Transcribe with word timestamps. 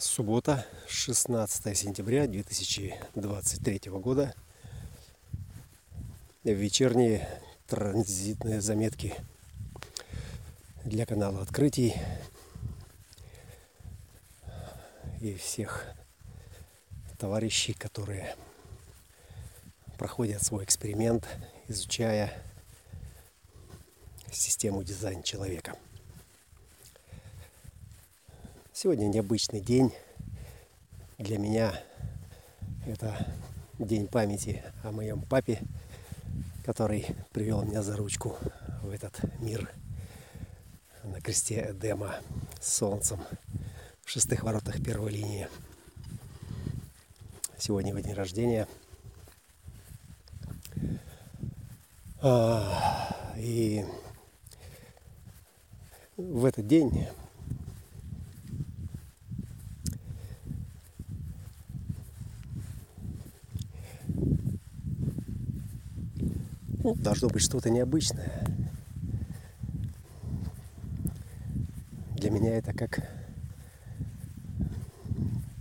Суббота, 0.00 0.66
16 0.88 1.76
сентября 1.76 2.26
2023 2.26 3.80
года. 3.90 4.34
Вечерние 6.42 7.28
транзитные 7.66 8.62
заметки 8.62 9.14
для 10.86 11.04
канала 11.04 11.42
открытий 11.42 11.94
и 15.20 15.34
всех 15.34 15.84
товарищей, 17.18 17.74
которые 17.74 18.34
проходят 19.98 20.42
свой 20.42 20.64
эксперимент, 20.64 21.28
изучая 21.68 22.42
систему 24.32 24.82
дизайна 24.82 25.22
человека. 25.22 25.76
Сегодня 28.82 29.08
необычный 29.08 29.60
день. 29.60 29.92
Для 31.18 31.36
меня 31.36 31.78
это 32.86 33.36
день 33.78 34.08
памяти 34.08 34.64
о 34.82 34.90
моем 34.90 35.20
папе, 35.20 35.60
который 36.64 37.04
привел 37.30 37.62
меня 37.62 37.82
за 37.82 37.94
ручку 37.94 38.38
в 38.82 38.88
этот 38.88 39.20
мир 39.38 39.70
на 41.04 41.20
кресте 41.20 41.72
Эдема 41.72 42.20
с 42.58 42.72
солнцем 42.72 43.20
в 44.02 44.08
шестых 44.08 44.44
воротах 44.44 44.82
первой 44.82 45.12
линии. 45.12 45.46
Сегодня 47.58 47.90
его 47.90 48.00
день 48.00 48.14
рождения. 48.14 48.66
А, 52.22 53.14
и 53.36 53.84
в 56.16 56.46
этот 56.46 56.66
день 56.66 57.06
должно 67.00 67.28
быть 67.28 67.42
что-то 67.42 67.70
необычное. 67.70 68.44
Для 72.16 72.30
меня 72.30 72.58
это 72.58 72.72
как 72.72 73.00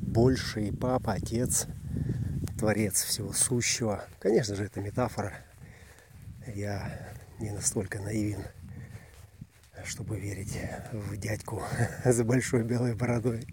больший 0.02 0.74
папа, 0.74 1.14
отец, 1.14 1.68
творец 2.58 3.04
всего 3.04 3.32
сущего. 3.32 4.04
Конечно 4.20 4.56
же, 4.56 4.66
это 4.66 4.82
метафора. 4.82 5.34
Я 6.54 7.14
не 7.40 7.52
настолько 7.52 8.00
наивен, 8.00 8.44
чтобы 9.86 10.20
верить 10.20 10.60
в 10.92 11.16
дядьку 11.16 11.64
за 12.06 12.26
большой 12.26 12.64
белой 12.64 12.96
бородой. 12.96 13.48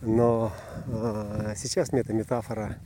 Но 0.00 0.52
э, 0.86 1.54
сейчас 1.56 1.92
мне 1.92 2.00
эта 2.00 2.12
метафора 2.12 2.78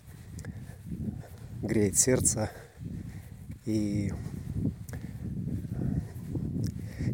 греет 1.62 1.96
сердце, 1.98 2.50
и 3.64 4.12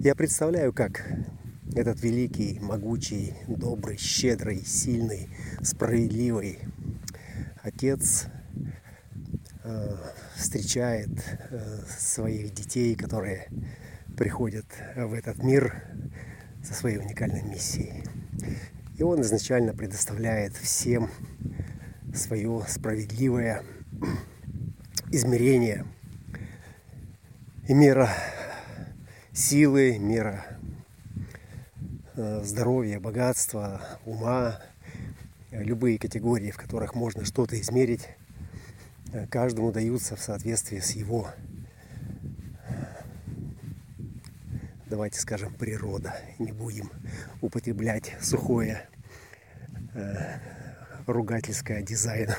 я 0.01 0.15
представляю, 0.15 0.73
как 0.73 1.05
этот 1.75 2.03
великий, 2.03 2.59
могучий, 2.61 3.35
добрый, 3.47 3.99
щедрый, 3.99 4.65
сильный, 4.65 5.29
справедливый 5.63 6.61
отец 7.63 8.27
э, 9.65 9.97
встречает 10.37 11.11
э, 11.51 11.81
своих 11.99 12.55
детей, 12.55 12.95
которые 12.95 13.49
приходят 14.17 14.67
в 14.97 15.13
этот 15.13 15.43
мир 15.43 15.85
со 16.65 16.73
своей 16.73 16.97
уникальной 16.97 17.43
миссией. 17.43 18.05
И 18.97 19.03
он 19.03 19.21
изначально 19.21 19.75
предоставляет 19.75 20.57
всем 20.57 21.11
свое 22.15 22.65
справедливое 22.67 23.63
измерение– 25.13 25.85
мера 27.75 28.09
силы, 29.33 29.99
мера 29.99 30.45
э, 32.17 32.43
здоровья, 32.43 32.99
богатства, 32.99 33.83
ума, 34.07 34.59
любые 35.51 35.99
категории, 35.99 36.51
в 36.51 36.57
которых 36.57 36.95
можно 36.95 37.27
что-то 37.27 37.61
измерить, 37.61 38.09
э, 39.13 39.27
каждому 39.27 39.71
даются 39.71 40.17
в 40.17 40.21
соответствии 40.21 40.79
с 40.79 40.93
его, 40.93 41.29
давайте 44.87 45.21
скажем, 45.21 45.53
природа. 45.53 46.17
Не 46.39 46.53
будем 46.53 46.91
употреблять 47.43 48.17
сухое 48.23 48.89
э, 49.93 50.39
ругательское 51.07 51.83
дизайн. 51.83 52.31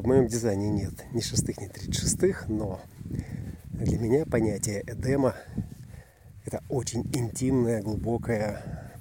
В 0.00 0.06
моем 0.06 0.28
дизайне 0.28 0.70
нет 0.70 0.94
ни 1.12 1.20
шестых, 1.20 1.60
ни 1.60 1.66
тридцать 1.66 1.94
шестых, 1.94 2.48
но 2.48 2.80
для 3.64 3.98
меня 3.98 4.24
понятие 4.24 4.82
Эдема– 4.86 5.36
это 6.46 6.64
очень 6.70 7.02
интимное, 7.14 7.82
глубокое 7.82 8.94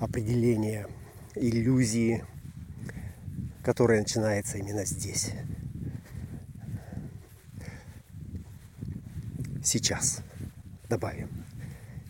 определение 0.00 0.88
иллюзии, 1.36 2.24
которая 3.62 4.00
начинается 4.00 4.58
именно 4.58 4.84
здесь. 4.84 5.30
Сейчас. 9.62 10.24
Добавим. 10.88 11.44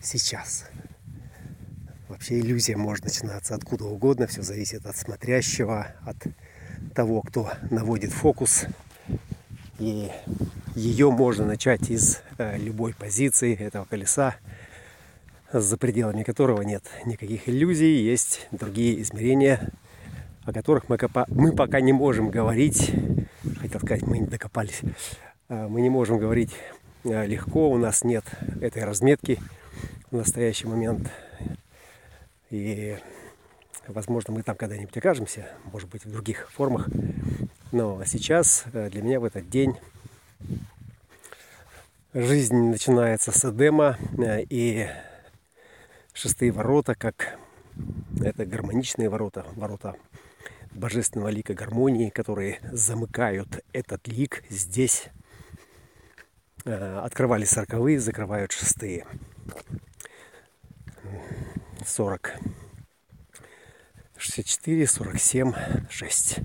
Сейчас. 0.01 0.65
Вообще 2.09 2.39
иллюзия 2.39 2.75
может 2.75 3.05
начинаться 3.05 3.53
откуда 3.53 3.85
угодно, 3.85 4.25
все 4.25 4.41
зависит 4.41 4.87
от 4.87 4.97
смотрящего, 4.97 5.93
от 6.03 6.25
того, 6.93 7.21
кто 7.21 7.49
наводит 7.69 8.11
фокус. 8.11 8.65
И 9.79 10.09
ее 10.75 11.11
можно 11.11 11.45
начать 11.45 11.89
из 11.89 12.21
э, 12.37 12.57
любой 12.57 12.93
позиции 12.93 13.55
этого 13.55 13.85
колеса, 13.85 14.35
за 15.51 15.77
пределами 15.77 16.23
которого 16.23 16.61
нет 16.61 16.83
никаких 17.05 17.49
иллюзий, 17.49 18.03
есть 18.03 18.47
другие 18.51 19.01
измерения, 19.01 19.71
о 20.45 20.53
которых 20.53 20.87
мы, 20.87 20.97
копа... 20.97 21.25
мы 21.29 21.53
пока 21.53 21.81
не 21.81 21.93
можем 21.93 22.29
говорить. 22.29 22.91
Хотел 23.59 23.79
сказать, 23.79 24.03
мы 24.03 24.19
не 24.19 24.27
докопались. 24.27 24.81
А, 25.49 25.67
мы 25.67 25.81
не 25.81 25.89
можем 25.89 26.19
говорить 26.19 26.51
э, 27.03 27.25
легко, 27.25 27.69
у 27.69 27.77
нас 27.77 28.03
нет 28.03 28.23
этой 28.61 28.83
разметки 28.83 29.39
в 30.09 30.17
настоящий 30.17 30.67
момент. 30.67 31.09
И 32.49 32.97
Возможно, 33.87 34.33
мы 34.33 34.43
там 34.43 34.55
когда-нибудь 34.55 34.95
окажемся, 34.95 35.47
может 35.71 35.89
быть, 35.89 36.05
в 36.05 36.11
других 36.11 36.49
формах. 36.51 36.87
Но 37.71 38.03
сейчас 38.05 38.65
э, 38.73 38.89
для 38.89 39.01
меня 39.01 39.19
в 39.19 39.23
этот 39.23 39.49
день 39.49 39.75
жизнь 42.13 42.55
начинается 42.55 43.31
с 43.31 43.43
Эдема 43.43 43.97
э, 44.17 44.43
и 44.49 44.87
шестые 46.13 46.51
ворота, 46.51 46.93
как 46.93 47.39
это 48.23 48.45
гармоничные 48.45 49.09
ворота, 49.09 49.45
ворота 49.55 49.95
божественного 50.71 51.29
лика 51.29 51.53
гармонии, 51.53 52.09
которые 52.09 52.59
замыкают 52.71 53.63
этот 53.73 54.07
лик 54.07 54.43
здесь. 54.49 55.07
Э, 56.65 56.99
открывали 56.99 57.45
сороковые, 57.45 57.99
закрывают 57.99 58.51
шестые. 58.51 59.07
40 61.85 62.33
64, 64.21 64.85
47, 64.85 65.53
6. 65.89 66.39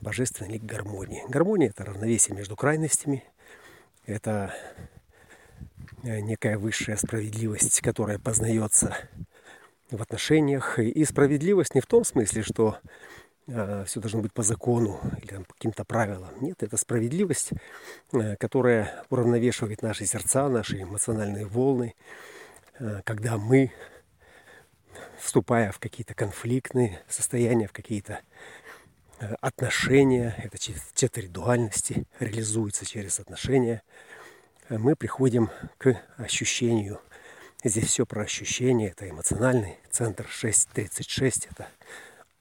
Божественный 0.00 0.54
лик 0.54 0.64
гармонии. 0.64 1.22
Гармония– 1.28 1.68
это 1.70 1.84
равновесие 1.84 2.36
между 2.36 2.56
крайностями. 2.56 3.22
Это 4.06 4.52
э, 6.02 6.18
некая 6.18 6.58
высшая 6.58 6.96
справедливость, 6.96 7.80
которая 7.80 8.18
познается 8.18 8.96
в 9.92 10.02
отношениях. 10.02 10.80
И 10.80 11.04
справедливость 11.04 11.76
не 11.76 11.80
в 11.80 11.86
том 11.86 12.04
смысле, 12.04 12.42
что 12.42 12.76
э, 13.46 13.84
все 13.86 14.00
должно 14.00 14.20
быть 14.20 14.32
по 14.32 14.42
закону 14.42 15.00
или 15.22 15.28
там, 15.28 15.44
по 15.44 15.54
каким-то 15.54 15.84
правилам. 15.84 16.30
Нет, 16.40 16.64
это 16.64 16.76
справедливость, 16.76 17.50
э, 18.14 18.34
которая 18.34 19.04
уравновешивает 19.10 19.80
наши 19.80 20.06
сердца, 20.06 20.48
наши 20.48 20.82
эмоциональные 20.82 21.46
волны, 21.46 21.94
э, 22.80 23.02
когда 23.04 23.38
мы 23.38 23.70
вступая 25.20 25.72
в 25.72 25.78
какие-то 25.78 26.14
конфликтные 26.14 27.00
состояния, 27.08 27.68
в 27.68 27.72
какие-то 27.72 28.20
э, 29.20 29.34
отношения, 29.40 30.34
это 30.38 30.58
четыре 30.58 31.28
дуальности 31.28 32.06
реализуется 32.20 32.84
через 32.86 33.20
отношения, 33.20 33.82
э, 34.68 34.78
мы 34.78 34.96
приходим 34.96 35.50
к 35.78 36.00
ощущению. 36.16 37.00
Здесь 37.64 37.86
все 37.86 38.06
про 38.06 38.22
ощущения, 38.22 38.88
это 38.88 39.08
эмоциональный 39.08 39.78
центр 39.90 40.26
6.36, 40.26 41.48
это 41.50 41.68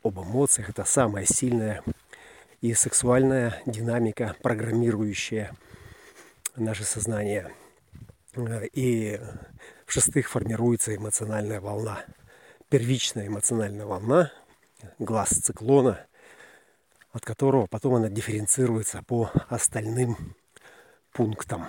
об 0.04 0.20
эмоциях, 0.20 0.70
это 0.70 0.84
самая 0.84 1.26
сильная 1.26 1.84
и 2.62 2.74
сексуальная 2.74 3.62
динамика, 3.66 4.36
программирующая 4.42 5.56
наше 6.56 6.84
сознание. 6.84 7.52
И 8.74 9.20
в-шестых, 9.86 10.30
формируется 10.30 10.96
эмоциональная 10.96 11.62
волна, 11.62 12.04
первичная 12.70 13.28
эмоциональная 13.28 13.86
волна, 13.86 14.32
глаз 15.00 15.30
циклона, 15.30 16.06
от 17.12 17.24
которого 17.24 17.68
потом 17.68 17.96
она 17.96 18.10
дифференцируется 18.10 19.04
по 19.04 19.32
остальным 19.50 20.36
пунктам. 21.12 21.68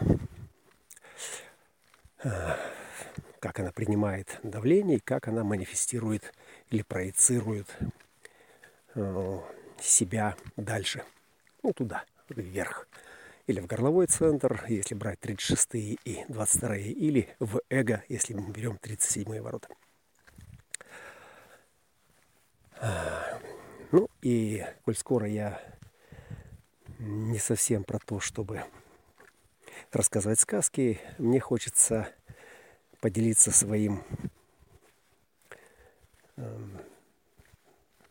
Как 3.38 3.60
она 3.60 3.70
принимает 3.70 4.40
давление 4.42 4.98
как 4.98 5.28
она 5.28 5.44
манифестирует 5.44 6.34
или 6.70 6.82
проецирует 6.82 7.68
э, 8.94 9.40
себя 9.80 10.34
дальше, 10.56 11.04
ну 11.62 11.72
туда, 11.72 12.04
вверх 12.28 12.88
или 13.46 13.60
в 13.60 13.66
горловой 13.66 14.06
центр, 14.06 14.64
если 14.68 14.94
брать 14.94 15.20
36 15.20 15.74
и 15.74 16.24
22, 16.28 16.76
или 16.76 17.28
в 17.38 17.60
эго, 17.70 18.02
если 18.08 18.34
мы 18.34 18.50
берем 18.50 18.78
37 18.78 19.40
ворота. 19.40 19.68
А, 22.78 23.40
ну 23.90 24.08
и 24.20 24.64
коль 24.84 24.96
скоро 24.96 25.26
я 25.26 25.60
не 26.98 27.38
совсем 27.38 27.84
про 27.84 27.98
то, 27.98 28.20
чтобы 28.20 28.64
рассказывать 29.92 30.40
сказки, 30.40 31.00
мне 31.18 31.40
хочется 31.40 32.12
поделиться 33.00 33.50
своим, 33.50 34.02
эм, 36.36 36.80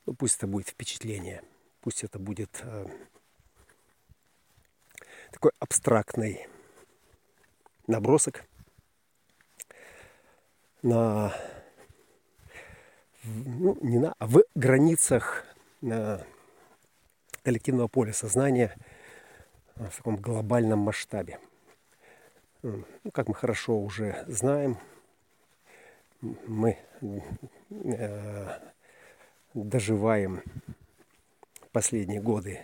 ну 0.05 0.13
пусть 0.13 0.37
это 0.37 0.47
будет 0.47 0.69
впечатление, 0.69 1.43
пусть 1.81 2.03
это 2.03 2.17
будет 2.17 2.61
э, 2.63 2.87
такой 5.31 5.51
абстрактный 5.59 6.47
набросок 7.87 8.45
на 10.81 11.33
ну, 13.25 13.77
не 13.81 13.99
на, 13.99 14.13
а 14.17 14.27
в 14.27 14.43
границах 14.55 15.45
на 15.81 16.25
коллективного 17.43 17.87
поля 17.87 18.13
сознания 18.13 18.75
в 19.75 19.95
таком 19.97 20.15
глобальном 20.17 20.79
масштабе. 20.79 21.39
Ну, 22.63 22.85
как 23.13 23.27
мы 23.27 23.35
хорошо 23.35 23.79
уже 23.79 24.23
знаем, 24.27 24.77
мы 26.21 26.77
э, 27.69 28.59
доживаем 29.53 30.41
последние 31.71 32.21
годы 32.21 32.61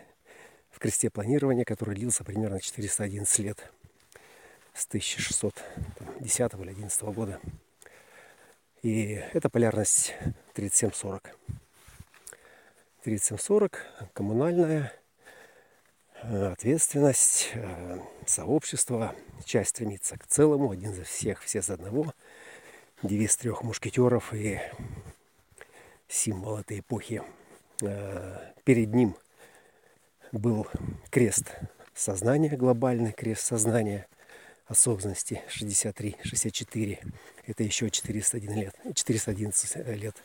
кресте 0.82 1.12
планирования, 1.12 1.64
который 1.64 1.94
длился 1.96 2.24
примерно 2.24 2.60
411 2.60 3.40
лет 3.40 3.72
с 4.74 4.88
1610 4.88 6.54
или 6.56 6.70
11 6.72 7.02
года. 7.04 7.40
И 8.82 9.22
это 9.34 9.50
полярность 9.50 10.14
3740. 10.54 11.38
3740 13.04 14.12
коммунальная 14.14 14.94
э, 16.22 16.52
ответственность, 16.52 17.52
э, 17.54 18.00
сообщество, 18.26 19.16
часть 19.46 19.72
стремится 19.72 20.18
к 20.18 20.28
целому, 20.28 20.72
один 20.72 20.94
за 20.94 21.04
всех, 21.04 21.42
все 21.42 21.62
за 21.62 21.76
одного. 21.76 22.14
Девиз 23.04 23.36
трех 23.38 23.64
мушкетеров 23.64 24.34
и 24.34 24.60
символ 26.08 26.58
этой 26.58 26.80
эпохи. 26.80 27.24
Э, 27.82 28.52
перед 28.64 28.94
ним– 28.94 29.16
был 30.32 30.68
крест 31.10 31.52
сознания, 31.94 32.56
глобальный 32.56 33.12
крест 33.12 33.46
сознания 33.46 34.08
осознанности 34.68 35.42
63-64. 35.50 37.00
Это 37.48 37.64
еще 37.64 37.90
401 37.90 38.54
лет, 38.54 38.76
411 38.94 39.88
лет. 39.98 40.16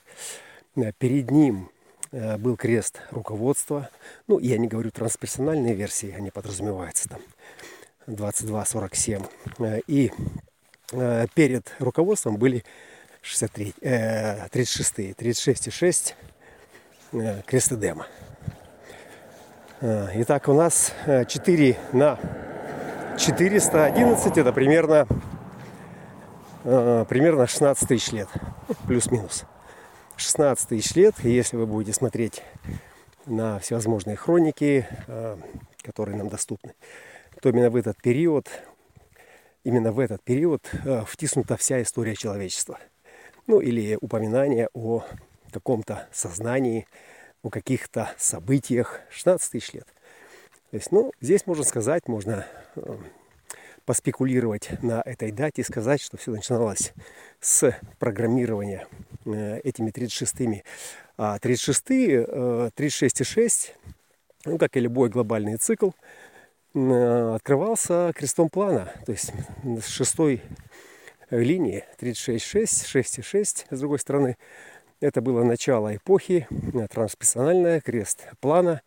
Перед 0.99 1.31
ним 1.31 1.71
э, 2.12 2.37
был 2.37 2.56
крест 2.56 3.00
руководства. 3.11 3.91
Ну, 4.27 4.38
я 4.38 4.59
не 4.59 4.69
говорю 4.69 4.91
трансперсональные 4.91 5.75
версии, 5.75 6.12
они 6.12 6.31
подразумеваются 6.31 7.09
там 7.09 7.21
22-47. 8.06 9.29
Э, 9.59 9.81
и 9.87 10.12
э, 10.93 11.27
перед 11.35 11.75
руководством 11.79 12.37
были 12.37 12.65
63, 13.23 13.75
36, 14.50 15.17
36 15.17 15.67
и 15.67 15.71
6 15.71 16.17
крест 17.47 17.73
Эдема. 17.73 18.06
Э, 19.81 20.09
итак, 20.15 20.49
у 20.49 20.55
нас 20.55 20.93
4 21.06 21.71
э, 21.71 21.77
на 21.97 22.19
411, 23.17 24.37
это 24.37 24.53
примерно, 24.53 25.07
э, 26.65 27.05
примерно 27.09 27.47
16 27.47 27.89
тысяч 27.89 28.13
лет, 28.13 28.29
плюс-минус. 28.87 29.45
16 30.17 30.69
тысяч 30.69 30.95
лет, 30.95 31.15
и 31.25 31.31
если 31.31 31.57
вы 31.57 31.67
будете 31.67 31.93
смотреть 31.93 32.43
на 33.27 33.59
всевозможные 33.59 34.17
хроники, 34.17 34.87
которые 35.83 36.17
нам 36.17 36.29
доступны, 36.29 36.75
то 37.43 37.51
именно 37.51 37.71
в 37.71 37.77
этот 37.77 38.01
период, 38.03 38.49
именно 39.65 39.93
в 39.93 39.99
этот 39.99 40.23
период 40.23 40.71
втиснута 41.07 41.57
вся 41.57 41.83
история 41.83 42.15
человечества. 42.15 42.79
Ну 43.47 43.61
или 43.61 43.99
упоминание 44.01 44.69
о 44.73 45.05
каком-то 45.53 46.07
сознании, 46.13 46.87
о 47.43 47.51
каких-то 47.51 48.11
событиях 48.17 49.01
16 49.11 49.53
тысяч 49.53 49.73
лет. 49.75 49.87
То 50.71 50.77
есть, 50.77 50.91
ну, 50.91 51.13
здесь 51.21 51.47
можно 51.47 51.65
сказать, 51.65 52.09
можно 52.09 52.47
э, 52.75 52.97
поспекулировать 53.85 54.71
на 54.83 55.01
этой 55.05 55.31
дате 55.31 55.63
и 55.63 55.65
сказать, 55.65 56.03
что 56.03 56.17
все 56.17 56.33
начиналось 56.33 56.93
с 57.41 57.79
программирования 57.99 58.87
э, 59.25 59.61
этими 59.61 59.91
36-ми. 59.91 60.65
А 61.17 61.39
36 61.39 61.91
э, 61.91 62.71
36,6, 62.77 63.71
ну, 64.45 64.59
как 64.59 64.77
и 64.77 64.81
любой 64.81 65.09
глобальный 65.09 65.57
цикл, 65.57 65.91
э, 66.75 67.35
открывался 67.35 68.13
крестом 68.15 68.49
плана, 68.49 68.93
то 69.07 69.13
есть 69.13 69.33
с 69.65 69.87
шестой 69.87 70.43
линии 71.31 71.85
36,6, 72.01 73.03
6,6 73.03 73.67
с 73.71 73.81
другой 73.81 73.99
стороны, 73.99 74.37
это 75.01 75.21
было 75.21 75.45
начало 75.45 75.95
эпохи, 75.95 76.47
э, 76.51 76.87
трансперсональная, 76.89 77.81
крест 77.81 78.27
плана. 78.41 78.83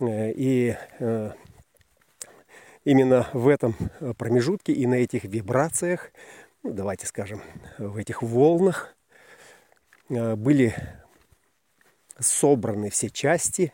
Э, 0.00 0.32
и 0.32 0.76
э, 0.98 1.32
именно 2.84 3.28
в 3.32 3.48
этом 3.48 3.74
промежутке 4.16 4.72
и 4.72 4.86
на 4.86 4.94
этих 4.94 5.24
вибрациях, 5.24 6.10
ну, 6.62 6.72
давайте 6.72 7.06
скажем, 7.06 7.42
в 7.78 7.96
этих 7.96 8.22
волнах 8.22 8.94
были 10.08 10.74
собраны 12.18 12.90
все 12.90 13.10
части 13.10 13.72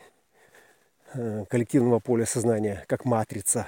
коллективного 1.13 1.99
поля 1.99 2.25
сознания, 2.27 2.85
как 2.87 3.05
матрица, 3.05 3.67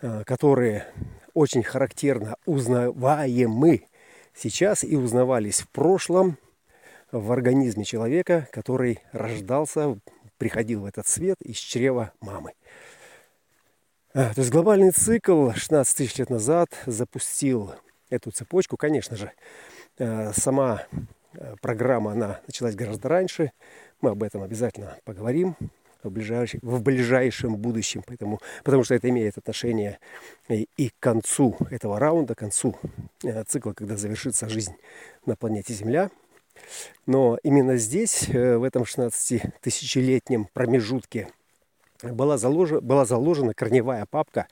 которые 0.00 0.86
очень 1.34 1.62
характерно 1.62 2.36
узнаваемы 2.46 3.86
сейчас 4.32 4.84
и 4.84 4.96
узнавались 4.96 5.60
в 5.60 5.68
прошлом– 5.68 6.38
в 7.12 7.32
организме 7.32 7.84
человека, 7.84 8.48
который 8.52 9.00
рождался, 9.12 9.98
приходил 10.40 10.80
в 10.80 10.84
этот 10.86 11.06
свет 11.06 11.36
из 11.42 11.58
чрева 11.58 12.12
мамы. 12.20 12.54
А, 14.14 14.32
то 14.32 14.40
есть 14.40 14.50
глобальный 14.50 14.90
цикл 14.90 15.50
16 15.50 15.96
тысяч 15.96 16.16
лет 16.16 16.30
назад 16.30 16.70
запустил 16.86 17.74
эту 18.08 18.30
цепочку. 18.30 18.78
Конечно 18.78 19.16
же, 19.16 19.32
э, 19.98 20.32
сама 20.32 20.82
э, 21.34 21.54
программа, 21.60 22.12
она 22.12 22.40
началась 22.46 22.74
гораздо 22.74 23.08
раньше. 23.08 23.52
Мы 24.00 24.10
об 24.10 24.22
этом 24.22 24.42
обязательно 24.42 24.96
поговорим 25.04 25.56
в 26.02 26.10
ближайшем, 26.10 26.60
в 26.62 26.82
ближайшем 26.82 27.56
будущем, 27.56 28.02
поэтому, 28.06 28.40
потому 28.64 28.82
что 28.82 28.94
это 28.94 29.10
имеет 29.10 29.36
отношение 29.36 29.98
и, 30.48 30.66
и 30.78 30.88
к 30.88 30.94
концу 31.00 31.58
этого 31.70 32.00
раунда, 32.00 32.34
к 32.34 32.38
концу 32.38 32.78
э, 33.22 33.44
цикла, 33.44 33.74
когда 33.74 33.98
завершится 33.98 34.48
жизнь 34.48 34.74
на 35.26 35.36
планете 35.36 35.74
Земля– 35.74 36.10
но 37.06 37.38
именно 37.42 37.76
здесь, 37.76 38.28
э, 38.28 38.56
в 38.56 38.62
этом 38.62 38.82
16-тысячелетнем 38.82 40.48
промежутке, 40.52 41.28
была 42.02 42.38
заложена, 42.38 42.80
была 42.80 43.04
заложена 43.04 43.54
корневая 43.54 44.06
папка 44.06 44.46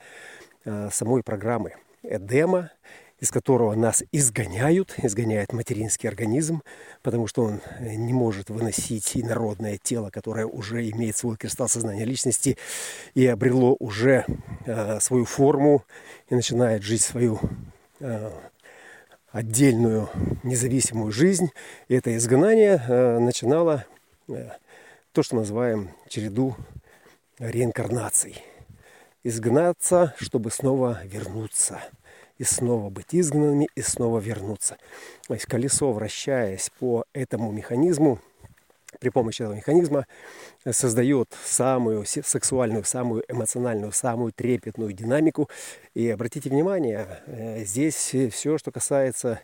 э, 0.65 0.89
самой 0.91 1.23
программы 1.23 1.75
Эдема, 2.03 2.71
из 3.19 3.31
которого 3.31 3.75
нас 3.75 4.03
изгоняют, 4.11 4.95
изгоняет 4.97 5.51
материнский 5.53 6.07
организм, 6.07 6.61
потому 7.01 7.27
что 7.27 7.43
он 7.43 7.61
э, 7.79 7.95
не 7.95 8.13
может 8.13 8.49
выносить 8.49 9.17
инородное 9.17 9.77
тело, 9.81 10.09
которое 10.09 10.45
уже 10.45 10.89
имеет 10.89 11.17
свой 11.17 11.37
кристалл 11.37 11.67
сознания 11.67 12.05
личности 12.05 12.57
и 13.13 13.25
обрело 13.25 13.75
уже 13.79 14.25
э, 14.65 14.99
свою 14.99 15.25
форму 15.25 15.83
и 16.29 16.35
начинает 16.35 16.83
жить 16.83 17.01
свою 17.01 17.39
э, 17.99 18.31
отдельную 19.31 20.09
независимую 20.43 21.11
жизнь. 21.11 21.51
И 21.87 21.95
это 21.95 22.15
изгнание 22.15 22.81
э, 22.87 23.19
начинало 23.19 23.85
э, 24.27 24.49
то, 25.11 25.23
что 25.23 25.35
называем 25.35 25.91
череду 26.07 26.55
реинкарнаций. 27.39 28.43
изгнаться, 29.23 30.15
чтобы 30.17 30.49
снова 30.51 30.99
вернуться. 31.03 31.81
И 32.37 32.45
снова 32.45 32.89
быть 32.89 33.07
изгнанными, 33.11 33.67
и 33.75 33.81
снова 33.81 34.19
вернуться. 34.19 34.77
То 35.27 35.33
есть 35.33 35.45
колесо, 35.45 35.91
вращаясь 35.91 36.71
по 36.79 37.03
этому 37.13 37.51
механизму, 37.51 38.19
при 38.99 39.09
помощи 39.09 39.41
этого 39.41 39.55
механизма 39.55 40.05
создает 40.69 41.35
самую 41.43 42.05
сексуальную, 42.05 42.83
самую 42.83 43.23
эмоциональную, 43.27 43.91
самую 43.91 44.31
трепетную 44.31 44.93
динамику. 44.93 45.49
И 45.93 46.09
обратите 46.09 46.49
внимание, 46.49 47.21
э, 47.27 47.63
здесь 47.63 48.15
все, 48.31 48.57
что 48.57 48.71
касается 48.71 49.41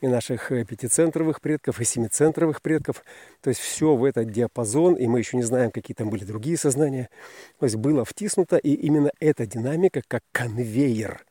и 0.00 0.08
наших 0.08 0.48
пятицентровых 0.48 1.40
предков, 1.40 1.80
и 1.80 1.84
семицентровых 1.84 2.60
предков. 2.60 3.04
То 3.40 3.50
есть 3.50 3.60
все 3.60 3.94
в 3.94 4.04
этот 4.04 4.30
диапазон, 4.30 4.94
и 4.94 5.06
мы 5.06 5.20
еще 5.20 5.36
не 5.36 5.44
знаем, 5.44 5.70
какие 5.70 5.94
там 5.94 6.10
были 6.10 6.24
другие 6.24 6.56
сознания. 6.56 7.08
То 7.58 7.66
есть 7.66 7.76
было 7.76 8.04
втиснуто, 8.04 8.56
и 8.56 8.72
именно 8.72 9.10
эта 9.20 9.46
динамика, 9.46 10.02
как 10.06 10.22
конвейер, 10.32 11.24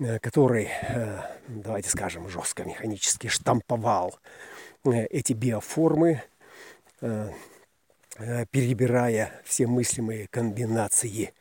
э, 0.00 0.18
который, 0.18 0.68
э, 0.82 1.20
давайте 1.48 1.88
скажем, 1.88 2.28
жестко 2.28 2.64
механически 2.64 3.28
штамповал 3.28 4.18
эти 4.84 5.32
биоформы, 5.32 6.20
Э, 6.24 6.33
э, 6.33 6.33
перебирая 8.50 9.40
все 9.44 9.66
мыслимые 9.66 10.28
комбинации, 10.28 11.32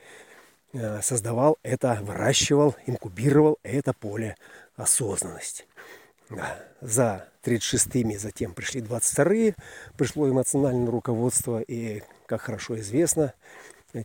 э, 0.73 1.01
создавал 1.01 1.57
это, 1.63 1.99
выращивал, 2.01 2.75
инкубировал 2.87 3.59
это 3.63 3.93
поле 3.93 4.35
осознанности. 4.75 5.65
За 6.81 7.29
36-ми 7.43 8.17
затем 8.17 8.53
пришли 8.53 8.81
22-е, 8.81 9.55
пришло 9.97 10.29
эмоциональное 10.29 10.89
руководство, 10.89 11.61
и, 11.61 12.01
как 12.25 12.41
хорошо 12.41 12.79
известно, 12.79 13.33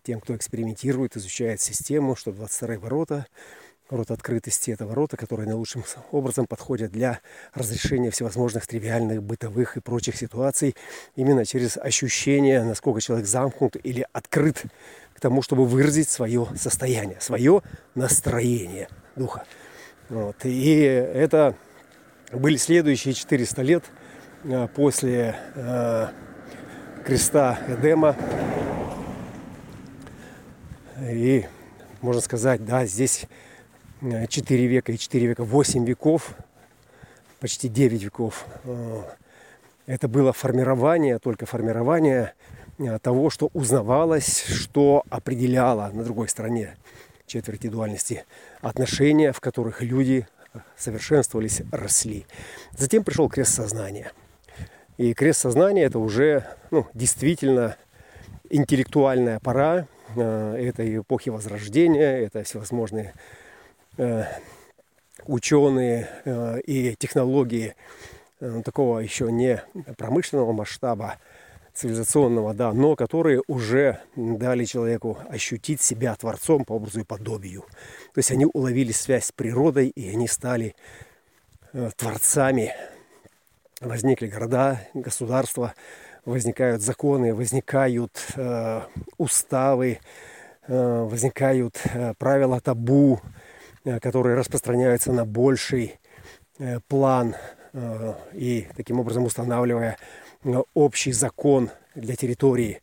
тем, 0.03 0.21
кто 0.21 0.37
экспериментирует, 0.37 1.17
изучает 1.17 1.61
систему, 1.61 2.17
что 2.17 2.33
22-е 2.33 2.79
ворота 2.79 3.27
Ворота 3.91 4.13
открытости– 4.13 4.71
это 4.73 4.85
ворота, 4.85 5.17
которые 5.17 5.47
наилучшим 5.47 5.83
образом 6.13 6.47
подходят 6.47 6.93
для 6.93 7.21
разрешения 7.55 8.11
всевозможных 8.11 8.67
тривиальных, 8.67 9.23
бытовых 9.23 9.79
и 9.79 9.81
прочих 9.81 10.17
ситуаций 10.17 10.77
именно 11.17 11.47
через 11.47 11.79
ощущение, 11.79 12.63
насколько 12.65 13.01
человек 13.01 13.27
замкнут 13.27 13.77
или 13.83 14.07
открыт 14.13 14.63
к 15.15 15.21
тому, 15.21 15.41
чтобы 15.41 15.65
выразить 15.65 16.11
свое 16.11 16.47
состояние, 16.55 17.19
свое 17.21 17.63
настроение 17.95 18.89
духа. 19.17 19.45
Вот. 20.11 20.37
И 20.45 20.81
это 20.81 21.55
были 22.31 22.59
следующие 22.59 23.15
400 23.15 23.63
лет 23.63 23.85
э, 24.45 24.69
после 24.75 25.35
э, 25.55 26.09
креста 27.07 27.59
Эдема. 27.69 28.15
И 31.01 31.47
можно 32.03 32.21
сказать, 32.21 32.65
да, 32.67 32.85
здесь 32.85 33.27
4 34.01 34.67
века 34.67 34.93
и 34.93 34.99
4 34.99 35.27
века, 35.27 35.45
8 35.45 35.85
веков, 35.85 36.35
почти 37.41 37.69
9 37.69 38.03
веков. 38.03 38.47
Э, 38.65 39.03
это 39.87 40.09
было 40.09 40.33
формирование, 40.33 41.19
только 41.19 41.47
формирование 41.47 42.35
э, 42.79 42.99
того, 43.01 43.31
что 43.31 43.51
узнавалось, 43.55 44.45
что 44.45 45.03
определяло 45.11 45.91
на 45.93 46.05
другой 46.05 46.29
стороне 46.29 46.77
четверти 47.27 47.67
дуальности 47.67 48.25
отношения, 48.61 49.33
в 49.33 49.41
которых 49.41 49.83
люди 49.83 50.27
совершенствовались, 50.77 51.63
росли. 51.73 52.25
Затем 52.77 53.05
пришел 53.05 53.29
крест 53.29 53.55
сознания. 53.55 54.13
И 54.97 55.13
крест 55.13 55.41
сознания 55.41 55.83
это 55.83 55.99
уже 55.99 56.45
ну, 56.71 56.87
действительно 56.95 57.77
интеллектуальная 58.49 59.41
пора 59.41 59.87
э, 60.17 60.57
этой 60.57 60.99
эпохи 60.99 61.31
Возрождения, 61.31 62.19
это 62.19 62.45
всевозможные 62.45 63.13
Э, 63.13 63.17
ученые 65.29 66.09
э, 66.25 66.61
и 66.61 66.97
технологии 66.97 67.75
э, 68.41 68.63
такого 68.65 68.99
еще 68.99 69.31
не 69.31 69.63
промышленного 69.97 70.53
масштаба, 70.53 71.17
цивилизационного, 71.75 72.55
да, 72.55 72.73
но 72.73 72.97
которые 72.97 73.43
уже 73.47 74.01
дали 74.17 74.65
человеку 74.65 75.19
ощутить 75.29 75.81
себя 75.81 76.17
творцом 76.17 76.65
по 76.65 76.73
образу 76.73 77.01
и 77.01 77.05
подобию. 77.05 77.63
То 78.15 78.19
есть 78.19 78.33
они 78.33 78.47
уловили 78.53 78.91
связь 78.91 79.27
с 79.27 79.33
природой, 79.33 79.89
и 79.89 80.09
они 80.09 80.27
стали 80.27 80.75
творцами. 81.97 82.75
Возникли 83.81 84.27
города, 84.27 84.81
государства, 84.93 85.75
возникают 86.25 86.83
законы, 86.83 87.33
возникают 87.33 88.27
э, 88.35 88.81
уставы, 89.19 90.01
э, 90.67 91.03
возникают 91.09 91.81
э, 91.95 92.15
правила 92.19 92.61
табу, 92.61 93.21
Э, 93.21 93.48
которые 94.01 94.37
распространяются 94.37 95.13
на 95.13 95.25
больший 95.25 95.99
э, 96.59 96.81
план 96.89 97.35
э, 97.73 98.15
и 98.35 98.69
таким 98.77 99.01
образом 99.01 99.25
устанавливая 99.25 99.97
общий 100.75 101.13
закон 101.13 101.71
для 101.95 102.15
территории. 102.15 102.81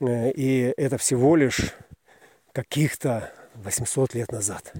И 0.00 0.74
это 0.76 0.96
всего 0.98 1.36
лишь 1.36 1.74
каких-то 2.52 3.30
800 3.54 4.14
лет 4.14 4.32
назад. 4.32 4.72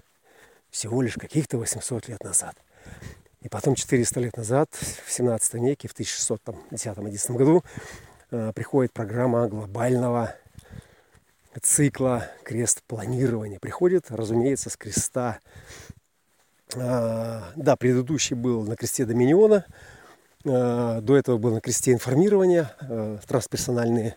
Всего 0.71 1.03
лишь 1.03 1.15
каких-то 1.15 1.59
800 1.59 2.09
лет 2.09 2.25
назад. 2.25 2.57
И 3.43 3.49
потом 3.49 3.75
400 3.75 4.21
лет 4.21 4.37
назад, 4.37 4.71
в 4.73 5.13
17 5.13 5.55
веке, 5.55 5.89
в 5.89 5.95
1610-11 5.95 7.37
году, 7.37 7.65
приходит 8.55 8.93
программа 8.93 9.47
глобального 9.47 10.35
цикла 11.63 12.29
крест 12.45 12.83
планирования 12.87 13.59
приходит, 13.59 14.07
разумеется, 14.11 14.71
с 14.71 14.77
креста. 14.77 15.39
А, 16.75 17.53
да, 17.57 17.77
предыдущий 17.77 18.37
был 18.37 18.65
на 18.65 18.77
кресте 18.77 19.05
Доминиона, 19.05 19.65
а, 20.45 21.01
до 21.01 21.17
этого 21.17 21.39
был 21.39 21.53
на 21.55 21.61
кресте 21.61 21.93
информирования, 21.93 22.75
а, 22.81 23.19
трансперсональные 23.27 24.17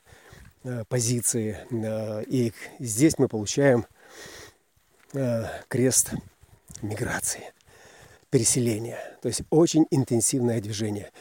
позиции. 0.89 1.57
И 2.27 2.51
здесь 2.79 3.17
мы 3.17 3.29
получаем 3.29 3.85
крест 5.69 6.11
миграции, 6.81 7.53
переселения. 8.29 8.99
То 9.21 9.29
есть 9.29 9.43
очень 9.51 9.87
интенсивное 9.89 10.59
движение. 10.59 11.11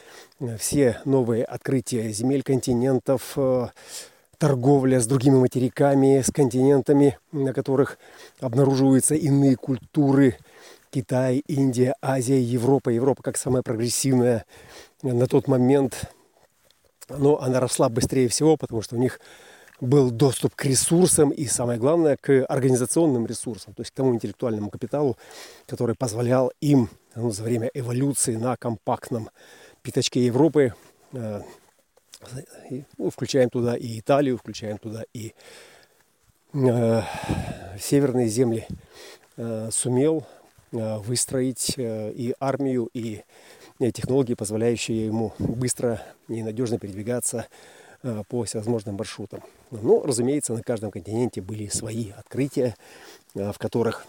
Все 0.59 1.01
новые 1.05 1.45
открытия 1.45 2.11
земель, 2.11 2.43
континентов, 2.43 3.39
торговля 4.39 5.01
с 5.01 5.07
другими 5.07 5.37
материками, 5.37 6.23
с 6.23 6.31
континентами, 6.31 7.19
на 7.33 7.53
которых 7.53 7.99
обнаруживаются 8.41 9.15
иные 9.15 9.57
культуры. 9.57 10.37
Китай, 10.91 11.43
Индия, 11.49 11.95
Азия, 12.01 12.41
Европа. 12.41 12.89
Европа 12.89 13.23
как 13.23 13.37
самая 13.37 13.63
прогрессивная 13.63 14.47
на 15.03 15.27
тот 15.27 15.49
момент. 15.49 16.11
Но 17.09 17.41
она 17.41 17.61
росла 17.61 17.89
быстрее 17.89 18.29
всего, 18.29 18.57
потому 18.57 18.81
что 18.81 18.97
у 18.97 18.99
них 18.99 19.21
был 19.81 20.11
доступ 20.11 20.55
к 20.55 20.65
ресурсам 20.65 21.31
и, 21.31 21.47
самое 21.47 21.79
главное, 21.79 22.17
к 22.17 22.45
организационным 22.47 23.27
ресурсам, 23.27 23.75
то 23.75 23.83
есть 23.83 23.93
к 23.93 23.95
тому 23.95 24.15
интеллектуальному 24.15 24.71
капиталу, 24.71 25.17
который 25.67 25.95
позволял 25.95 26.53
им 26.61 26.89
ну, 27.15 27.31
за 27.31 27.45
время 27.45 27.71
эволюции 27.75 28.37
на 28.37 28.57
компактном 28.57 29.31
пятачке 29.83 30.25
Европы 30.25 30.75
э, 31.13 31.43
ну, 32.99 33.11
включаем 33.11 33.51
туда 33.51 33.77
и 33.77 34.01
Италию, 34.01 34.37
включаем 34.37 34.79
туда 34.79 35.05
и 35.13 35.35
э, 36.53 37.03
северные 37.81 38.29
земли, 38.29 38.67
э, 39.37 39.71
сумел 39.73 40.27
э, 40.73 40.99
выстроить 40.99 41.75
э, 41.77 42.13
и 42.13 42.35
армию, 42.41 42.89
и 42.93 43.23
э, 43.79 43.91
технологии, 43.91 44.35
позволяющие 44.35 45.07
ему 45.07 45.33
быстро 45.39 46.03
и 46.29 46.43
надежно 46.43 46.79
передвигаться 46.79 47.47
э, 48.03 48.23
по 48.29 48.45
всевозможным 48.45 48.97
маршрутам. 48.97 49.43
Ну, 49.71 50.03
разумеется, 50.03 50.53
на 50.55 50.63
каждом 50.63 50.91
континенте 50.91 51.41
были 51.41 51.69
свои 51.69 52.11
открытия, 52.11 52.75
э, 53.35 53.53
в 53.53 53.59
которых 53.59 54.07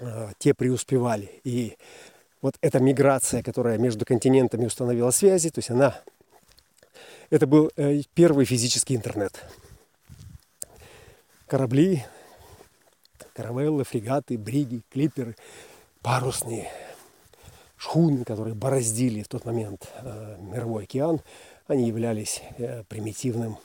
э, 0.00 0.30
те 0.38 0.54
преуспевали. 0.54 1.40
И 1.44 1.76
вот 2.42 2.56
эта 2.62 2.80
миграция, 2.80 3.42
которая 3.42 3.76
между 3.76 4.06
континентами 4.06 4.64
установила 4.64 5.10
связи, 5.10 5.50
то 5.50 5.58
есть 5.58 5.70
она 5.70 6.00
это 7.30 7.46
был 7.46 7.70
э, 7.76 8.02
первый 8.12 8.44
физический 8.44 8.96
интернет. 8.96 9.44
Корабли, 11.46 12.04
каравеллы, 13.34 13.84
фрегаты, 13.84 14.36
бриги, 14.36 14.82
клиперы, 14.90 15.36
парусные 16.02 16.70
шхуны, 17.76 18.24
которые 18.24 18.54
бороздили 18.54 19.22
в 19.22 19.28
тот 19.28 19.44
момент 19.44 19.88
э, 19.94 20.36
мировой 20.40 20.84
океан, 20.84 21.20
они 21.68 21.86
являлись 21.86 22.42
э, 22.58 22.82
примитивным 22.88 23.58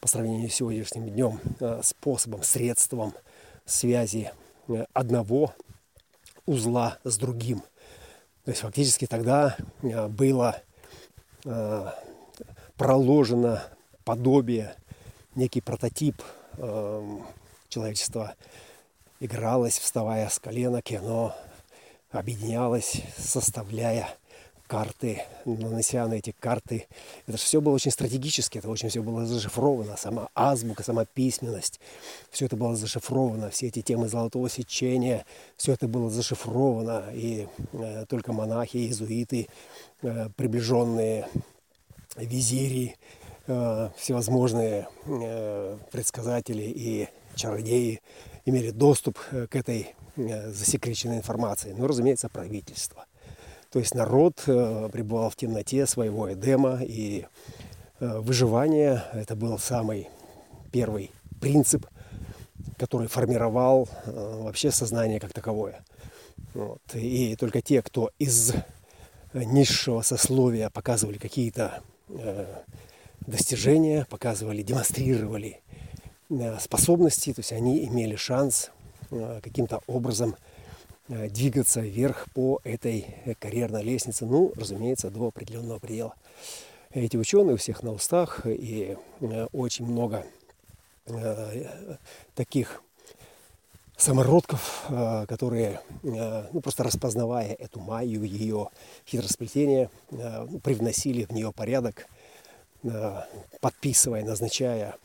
по 0.00 0.06
сравнению 0.08 0.50
с 0.50 0.54
сегодняшним 0.54 1.08
днем 1.08 1.40
способом, 1.82 2.42
средством 2.42 3.14
связи 3.64 4.30
одного 4.92 5.54
узла 6.44 6.98
с 7.04 7.16
другим. 7.16 7.62
То 8.44 8.50
есть 8.50 8.60
фактически 8.60 9.06
тогда 9.06 9.56
было 10.10 10.60
проложено 12.76 13.62
подобие, 14.04 14.74
некий 15.34 15.60
прототип 15.60 16.22
э, 16.58 17.18
человечество 17.68 18.34
игралось, 19.20 19.78
вставая 19.78 20.28
с 20.28 20.38
коленок, 20.38 20.90
и 20.90 20.96
оно 20.96 21.34
объединялось, 22.10 23.02
составляя 23.16 24.08
карты, 24.66 25.22
нанося 25.44 26.06
на 26.08 26.14
эти 26.14 26.34
карты. 26.38 26.86
Это 27.26 27.36
же 27.36 27.44
все 27.44 27.60
было 27.60 27.74
очень 27.74 27.90
стратегически, 27.90 28.58
это 28.58 28.68
очень 28.68 28.88
все 28.88 29.02
было 29.02 29.26
зашифровано, 29.26 29.96
сама 29.96 30.28
азбука, 30.34 30.82
сама 30.82 31.04
письменность, 31.04 31.80
все 32.30 32.46
это 32.46 32.56
было 32.56 32.74
зашифровано, 32.74 33.50
все 33.50 33.68
эти 33.68 33.82
темы 33.82 34.08
золотого 34.08 34.48
сечения, 34.48 35.26
все 35.56 35.72
это 35.72 35.86
было 35.86 36.10
зашифровано, 36.10 37.04
и 37.12 37.46
э, 37.72 38.04
только 38.08 38.32
монахи, 38.32 38.78
иезуиты, 38.78 39.48
э, 40.02 40.28
приближенные 40.36 41.28
визири, 42.16 42.96
э, 43.46 43.90
всевозможные 43.96 44.88
э, 45.06 45.78
предсказатели 45.90 46.62
и 46.62 47.08
чародеи 47.34 48.00
имели 48.44 48.70
доступ 48.70 49.18
э, 49.30 49.46
к 49.46 49.56
этой 49.56 49.94
засекреченной 50.16 51.16
информации. 51.16 51.74
Ну, 51.76 51.86
разумеется, 51.86 52.28
правительство– 52.28 53.06
то 53.70 53.80
есть 53.80 53.92
народ 53.92 54.36
пребывал 54.44 55.30
в 55.30 55.34
темноте 55.34 55.84
своего 55.86 56.32
Эдема, 56.32 56.78
и 56.80 57.26
выживание– 57.98 59.02
это 59.12 59.34
был 59.34 59.58
самый 59.58 60.08
первый 60.70 61.10
принцип, 61.40 61.84
который 62.78 63.08
формировал 63.08 63.88
вообще 64.06 64.70
сознание 64.70 65.18
как 65.18 65.32
таковое. 65.32 65.84
Вот. 66.54 66.82
И 66.94 67.34
только 67.34 67.62
те, 67.62 67.82
кто 67.82 68.12
из 68.20 68.52
низшего 69.34 70.02
сословия 70.02 70.70
показывали 70.70 71.18
какие-то 71.18 71.82
достижения, 73.26 74.06
показывали, 74.08 74.62
демонстрировали 74.62 75.60
способности, 76.60 77.32
то 77.32 77.40
есть 77.40 77.52
они 77.52 77.84
имели 77.86 78.16
шанс 78.16 78.70
каким-то 79.42 79.80
образом 79.86 80.36
Э, 81.08 81.28
двигаться 81.28 81.80
вверх 81.80 82.26
по 82.32 82.60
этой 82.64 83.06
э, 83.26 83.34
карьерной 83.34 83.82
лестнице, 83.82 84.24
ну, 84.24 84.52
разумеется, 84.56 85.10
до 85.10 85.28
определенного 85.28 85.78
предела. 85.78 86.14
Эти 86.92 87.18
ученые 87.18 87.54
у 87.54 87.56
всех 87.58 87.82
на 87.82 87.92
устах, 87.92 88.46
и 88.46 88.96
э, 89.20 89.46
очень 89.52 89.84
много 89.84 90.24
таких 92.34 92.82
самородков, 93.96 94.84
которые, 95.28 95.80
ну, 96.02 96.60
просто 96.60 96.82
распознавая 96.82 97.54
эту 97.54 97.80
майю, 97.80 98.22
ее 98.24 98.68
хитросплетение, 99.06 99.90
ну, 100.10 100.58
привносили 100.60 101.24
в 101.24 101.30
нее 101.30 101.52
порядок, 101.52 102.06
подписывая, 103.60 104.24
назначая 104.24 104.96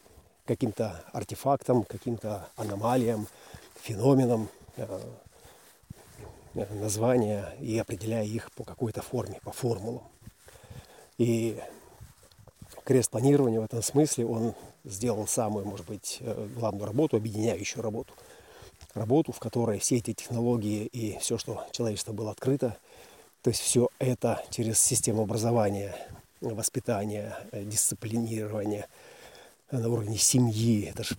каким-то 0.46 1.04
артефактам, 1.14 1.84
каким-то 1.84 2.48
аномалиям, 2.56 3.28
феноменам, 3.82 4.50
названия 6.54 7.56
и 7.62 7.78
определяя 7.78 8.26
их 8.26 8.52
по 8.54 8.64
какой-то 8.64 9.02
форме, 9.02 9.40
по 9.44 9.52
формулам. 9.52 10.04
И 11.18 11.60
крест 12.84 13.12
планирования 13.12 13.60
в 13.60 13.66
этом 13.66 13.84
смысле, 13.84 14.26
он 14.26 14.56
сделал 14.84 15.28
самую, 15.28 15.66
может 15.66 15.86
быть, 15.86 16.18
э, 16.22 16.48
главную 16.56 16.88
работу, 16.88 17.18
объединяющую 17.18 17.84
работу. 17.84 18.14
Работу, 18.94 19.32
в 19.32 19.40
которой 19.40 19.80
все 19.80 19.98
эти 19.98 20.14
технологии 20.14 20.86
и 20.86 21.18
все, 21.20 21.38
что 21.38 21.66
человечество 21.72 22.12
было 22.12 22.32
открыто, 22.32 22.78
то 23.42 23.50
есть 23.50 23.62
все 23.62 23.90
это 24.00 24.44
через 24.50 24.80
систему 24.80 25.24
образования, 25.24 25.96
воспитания, 26.42 27.38
э, 27.52 27.64
дисциплинирования 27.64 28.88
на 29.72 29.88
уровне 29.88 30.18
семьи, 30.18 30.86
это 30.86 31.04
же 31.04 31.16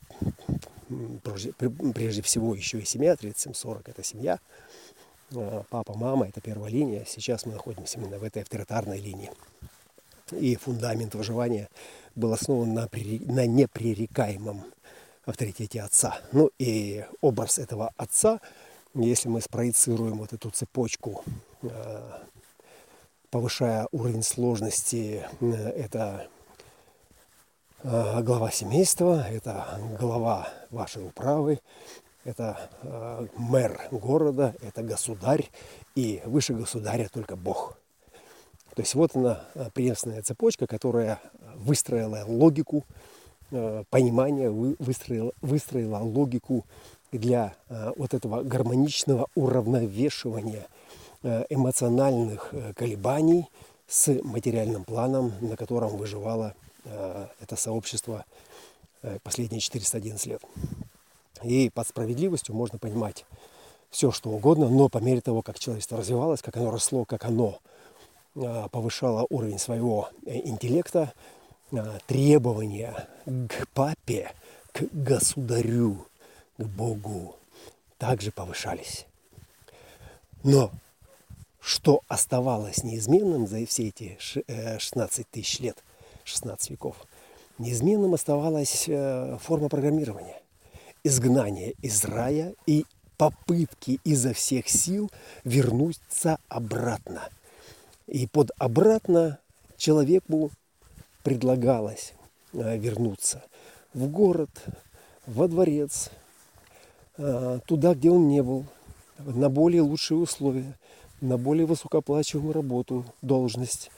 прежде 1.95 2.21
всего 2.23 2.55
еще 2.55 2.81
и 2.81 2.85
семья, 2.85 3.15
37-40 3.15 3.83
это 3.87 4.03
семья, 4.03 4.41
Э, 5.33 5.63
папа, 5.71 5.97
мама, 5.97 6.27
это 6.29 6.41
первая 6.41 6.71
линия. 6.71 7.05
Сейчас 7.07 7.47
мы 7.47 7.53
находимся 7.53 7.99
именно 7.99 8.19
в 8.19 8.25
этой 8.25 8.43
авторитарной 8.43 9.01
линии. 9.01 9.31
И 10.33 10.57
фундамент 10.57 11.15
выживания 11.15 11.69
был 12.15 12.33
основан 12.33 12.75
на, 12.75 12.89
на 12.93 13.47
непререкаемом 13.47 14.65
авторитете 15.31 15.83
отца. 15.83 16.21
Ну 16.33 16.51
и 16.59 17.05
образ 17.21 17.59
этого 17.59 17.93
отца, 17.97 18.41
если 18.95 19.29
мы 19.29 19.41
спроецируем 19.41 20.19
вот 20.19 20.33
эту 20.33 20.51
цепочку, 20.51 21.25
э, 21.63 22.11
повышая 23.31 23.89
уровень 23.93 24.23
сложности, 24.23 25.27
э, 25.41 25.47
это 25.47 26.29
глава 27.83 28.51
семейства, 28.51 29.27
это 29.27 29.81
глава 29.99 30.47
вашей 30.71 31.03
управы, 31.03 31.61
это 32.25 32.71
э, 32.83 33.27
мэр 33.37 33.81
города, 33.91 34.55
это 34.61 34.83
государь, 34.83 35.49
и 35.95 36.21
выше 36.27 36.53
государя 36.53 37.09
только 37.09 37.37
Бог. 37.37 37.79
То 38.75 38.83
есть 38.83 38.95
вот 38.95 39.17
она 39.17 39.43
э, 39.55 39.71
преемственная 39.73 40.23
цепочка, 40.23 40.67
которая 40.67 41.21
выстроила 41.57 42.25
логику 42.27 42.85
э, 43.51 43.85
понимания, 43.91 44.51
выстроила, 44.51 45.33
выстроила 45.41 45.99
логику 45.99 46.65
для 47.13 47.55
э, 47.69 47.93
вот 47.97 48.15
этого 48.15 48.43
гармоничного 48.43 49.27
уравновешивания 49.35 50.67
э, 51.23 51.45
эмоциональных 51.49 52.55
колебаний 52.77 53.49
с 53.87 54.09
материальным 54.23 54.85
планом, 54.85 55.33
на 55.41 55.57
котором 55.57 55.97
выживало 55.97 56.55
это 57.41 57.57
сообщество 57.57 58.25
последние 59.23 59.61
411 59.61 60.27
лет. 60.27 60.43
И 61.43 61.69
под 61.71 61.87
справедливостью 61.87 62.55
можно 62.55 62.79
понимать 62.79 63.27
все, 63.91 64.13
что 64.13 64.31
угодно, 64.31 64.69
но 64.69 64.89
по 64.89 64.99
мере 64.99 65.21
того, 65.21 65.43
как 65.43 65.59
человечество 65.59 65.99
развивалось, 65.99 66.41
как 66.41 66.57
оно 66.57 66.71
росло, 66.71 67.05
как 67.05 67.25
оно 67.25 67.59
повышало 68.35 69.27
уровень 69.29 69.59
своего 69.59 70.09
интеллекта, 70.25 71.13
требования 72.07 73.09
к 73.27 73.69
папе, 73.75 74.33
к 74.73 74.83
государю, 74.93 76.07
к 76.59 76.65
Богу 76.65 77.37
также 77.99 78.31
повышались. 78.33 79.07
Но 80.43 80.71
что 81.61 82.01
оставалось 82.09 82.83
неизменным 82.83 83.47
за 83.47 83.65
все 83.67 83.89
эти 83.89 84.17
16 84.19 85.19
э, 85.21 85.25
тысяч 85.31 85.61
лет, 85.61 85.77
16 86.25 86.71
веков, 86.71 86.97
неизменным 87.59 88.15
оставалась 88.15 88.85
э, 88.89 89.39
форма 89.41 89.69
программирования 89.69 90.41
изгнание 91.05 91.75
из 91.83 92.05
рая 92.05 92.55
и 92.67 92.85
попытки 93.17 94.01
изо 94.05 94.33
всех 94.33 94.69
сил 94.69 95.11
вернуться 95.45 96.39
обратно. 96.49 97.29
И 98.07 98.27
под 98.27 98.51
обратно 98.59 99.39
человеку 99.77 100.51
предлагалось 101.23 102.15
э, 102.53 102.79
вернуться 102.79 103.43
в 103.95 104.09
город, 104.09 104.51
во 105.27 105.49
дворец, 105.49 106.11
э, 107.19 107.61
туда, 107.67 107.95
где 107.95 108.11
он 108.11 108.29
не 108.29 108.43
был, 108.43 108.65
на 109.19 109.49
более 109.51 109.83
лучшие 109.83 110.19
условия, 110.19 110.79
на 111.21 111.37
более 111.37 111.67
высокооплачиваемую 111.67 112.55
работу, 112.55 113.05
должность. 113.23 113.91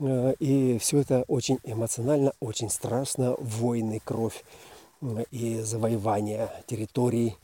Э, 0.00 0.34
и 0.38 0.78
все 0.78 0.98
это 0.98 1.24
очень 1.28 1.58
эмоционально, 1.64 2.32
очень 2.40 2.70
страшно, 2.70 3.36
войны, 3.38 4.00
кровь 4.04 4.44
и 5.30 5.60
завоевания 5.60 6.50
территорий. 6.66 7.36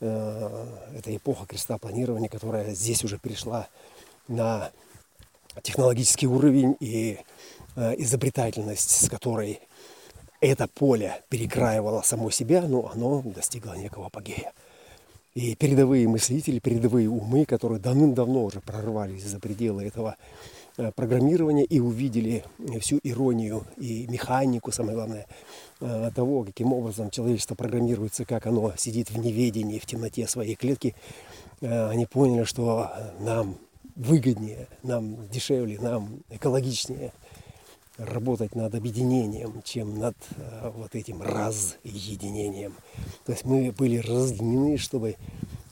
Это 0.00 1.14
эпоха 1.14 1.46
креста 1.46 1.76
планирования, 1.78 2.28
которая 2.28 2.74
здесь 2.74 3.04
уже 3.04 3.18
перешла 3.18 3.68
на 4.26 4.72
технологический 5.62 6.26
уровень 6.26 6.76
и 6.80 7.18
изобретательность, 7.76 8.90
с 8.90 9.08
которой 9.08 9.60
это 10.40 10.68
поле 10.68 11.22
перекраивало 11.28 12.02
само 12.02 12.30
себя, 12.30 12.62
но 12.62 12.90
оно 12.92 13.22
достигло 13.22 13.74
некого 13.74 14.06
апогея. 14.06 14.52
И 15.34 15.54
передовые 15.54 16.06
мыслители, 16.08 16.58
передовые 16.58 17.08
умы, 17.08 17.46
которые 17.46 17.80
давным-давно 17.80 18.44
уже 18.44 18.60
прорвались 18.60 19.24
за 19.24 19.38
пределы 19.38 19.84
этого 19.84 20.16
Э, 20.78 20.90
программирования 20.90 21.64
и 21.64 21.80
увидели 21.80 22.44
всю 22.80 22.98
иронию 23.02 23.64
и 23.76 24.06
механику, 24.06 24.72
самое 24.72 24.96
главное, 24.96 25.26
э, 25.80 26.10
того, 26.14 26.44
каким 26.44 26.72
образом 26.72 27.10
человечество 27.10 27.54
программируется, 27.54 28.24
как 28.24 28.46
оно 28.46 28.72
сидит 28.78 29.10
в 29.10 29.18
неведении, 29.18 29.78
в 29.78 29.84
темноте 29.84 30.26
своей 30.26 30.54
клетки, 30.54 30.94
э, 31.60 31.88
они 31.90 32.06
поняли, 32.06 32.44
что 32.44 32.90
нам 33.20 33.58
выгоднее, 33.96 34.66
нам 34.82 35.28
дешевле, 35.28 35.78
нам 35.78 36.20
экологичнее 36.30 37.12
работать 37.98 38.54
над 38.54 38.74
объединением, 38.74 39.62
чем 39.64 39.98
над 39.98 40.16
вот 40.74 40.94
этим 40.94 41.22
разъединением. 41.22 42.74
То 43.24 43.32
есть 43.32 43.44
мы 43.44 43.70
были 43.72 43.98
разъединены, 43.98 44.78
чтобы 44.78 45.16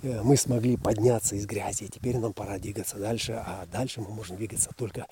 Э, 0.03 0.23
мы 0.23 0.37
смогли 0.37 0.77
подняться 0.77 1.37
из 1.37 1.47
грязи, 1.47 1.85
и 1.85 1.89
теперь 1.89 2.17
нам 2.19 2.33
пора 2.33 2.59
двигаться 2.59 2.97
дальше, 2.97 3.33
а 3.33 3.67
дальше 3.71 4.01
мы 4.01 4.09
можем 4.09 4.37
двигаться 4.37 4.71
только 4.77 5.07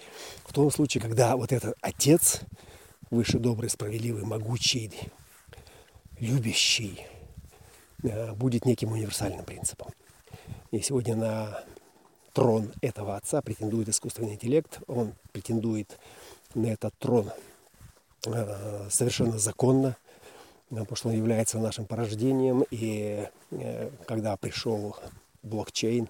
в 0.44 0.52
том 0.52 0.70
случае, 0.70 1.02
когда 1.02 1.36
вот 1.36 1.52
этот 1.52 1.76
Отец, 1.80 2.40
выше 3.10 3.38
добрый, 3.38 3.70
справедливый, 3.70 4.24
могучий, 4.24 4.90
любящий, 6.18 7.00
э, 8.02 8.32
будет 8.34 8.64
неким 8.64 8.92
универсальным 8.92 9.44
принципом. 9.44 9.92
И 10.70 10.80
сегодня 10.80 11.16
на 11.16 11.64
трон 12.32 12.72
этого 12.80 13.16
отца 13.16 13.42
претендует 13.42 13.88
искусственный 13.88 14.34
интеллект, 14.34 14.80
он 14.86 15.14
претендует 15.32 15.98
на 16.58 16.66
этот 16.66 16.94
трон 16.98 17.30
э, 18.26 18.88
совершенно 18.90 19.38
законно, 19.38 19.96
потому 20.70 20.96
что 20.96 21.08
он 21.08 21.14
является 21.14 21.58
нашим 21.58 21.86
порождением. 21.86 22.64
И 22.70 23.28
когда 24.06 24.36
пришел 24.36 24.96
блокчейн 25.42 26.08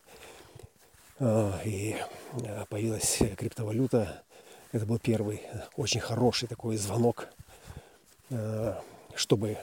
и 1.20 1.96
появилась 2.68 3.18
криптовалюта, 3.37 4.22
это 4.72 4.84
был 4.84 4.98
первый 4.98 5.42
очень 5.76 6.00
хороший 6.00 6.48
такой 6.48 6.76
звонок, 6.76 7.28
чтобы 9.14 9.58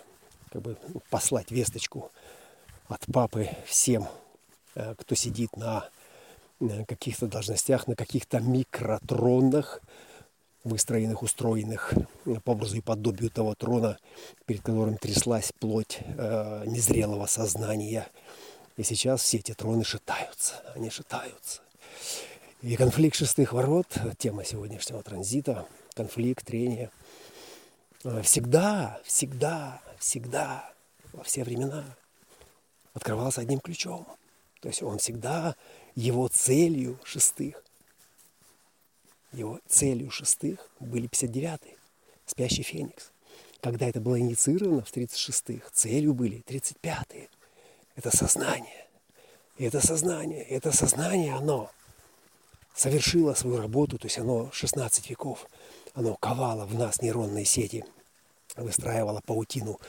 как 0.56 0.62
бы 0.62 0.78
послать 1.10 1.52
весточку 1.52 2.12
от 2.88 3.06
папы 3.12 3.50
всем, 3.66 4.08
э, 4.76 4.96
кто 4.98 5.16
сидит 5.16 5.58
на 5.58 5.90
каких-то 6.88 7.28
должностях, 7.28 7.88
на 7.88 7.96
каких-то 7.96 8.40
микротронах, 8.40 9.82
выстроенных, 10.66 11.22
устроенных 11.22 11.94
по 12.44 12.52
образу 12.52 12.76
и 12.76 12.82
подобию 12.82 13.30
того 13.30 13.56
трона, 13.56 13.98
перед 14.46 14.62
которым 14.62 14.98
тряслась 14.98 15.54
плоть 15.58 16.00
э, 16.02 16.64
незрелого 16.66 17.26
сознания. 17.28 18.08
И 18.76 18.84
сейчас 18.84 19.22
все 19.22 19.38
эти 19.38 19.54
троны 19.54 19.86
шатаются, 19.86 20.56
они 20.76 20.90
шатаются. 20.90 21.62
И 22.62 22.76
конфликт 22.76 23.16
шестых 23.16 23.54
ворот, 23.54 23.88
тема 24.18 24.44
сегодняшнего 24.44 25.02
транзита, 25.02 25.66
конфликт, 25.94 26.46
трение, 26.46 26.92
э, 28.04 28.22
всегда, 28.24 29.00
всегда 29.06 29.82
всегда, 30.06 30.72
во 31.14 31.24
все 31.24 31.44
времена, 31.44 31.84
открывался 32.94 33.42
одним 33.42 33.60
ключом. 33.60 34.06
То 34.62 34.68
есть 34.68 34.84
он 34.84 35.00
всегда 35.00 35.56
его 35.96 36.28
целью 36.28 37.00
шестых, 37.04 37.64
его 39.36 39.60
целью 39.68 40.12
шестых 40.12 40.70
были 40.80 41.08
59-е, 41.10 41.76
спящий 42.26 42.64
феникс. 42.64 43.12
Когда 43.62 43.88
это 43.88 44.00
было 44.00 44.20
инициировано 44.20 44.84
в 44.84 44.92
36-х, 44.92 45.70
целью 45.74 46.14
были 46.14 46.44
35-е. 46.44 47.30
Это 47.96 48.16
сознание. 48.16 48.88
И 49.58 49.64
это 49.64 49.86
сознание, 49.86 50.44
это 50.44 50.72
сознание, 50.72 51.34
оно 51.34 51.72
совершило 52.76 53.34
свою 53.34 53.58
работу, 53.58 53.98
то 53.98 54.08
есть 54.08 54.20
оно 54.20 54.52
16 54.52 55.10
веков, 55.10 55.48
оно 55.94 56.16
ковало 56.16 56.66
в 56.66 56.76
нас 56.76 57.02
нейронные 57.02 57.46
сети– 57.46 57.84
выстраивала 58.58 59.22
паутину 59.22 59.80